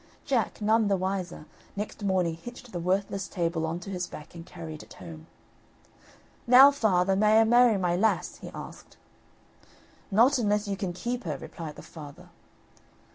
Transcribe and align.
Jack, 0.25 0.61
none 0.63 0.87
the 0.87 0.97
wiser, 0.97 1.45
next 1.75 2.03
morning 2.03 2.33
hitched 2.33 2.71
the 2.71 2.79
worthless 2.79 3.27
table 3.27 3.67
on 3.67 3.79
to 3.81 3.91
his 3.91 4.07
back 4.07 4.33
and 4.33 4.43
carried 4.47 4.81
it 4.81 4.93
home. 4.93 5.27
"Now, 6.47 6.71
father, 6.71 7.15
may 7.15 7.39
I 7.39 7.43
marry 7.43 7.77
my 7.77 7.95
lass?" 7.95 8.37
he 8.37 8.49
asked. 8.49 8.97
"Not 10.09 10.39
unless 10.39 10.67
you 10.67 10.75
can 10.75 10.91
keep 10.91 11.25
her," 11.25 11.37
replied 11.37 11.75
the 11.75 11.83
father. 11.83 12.29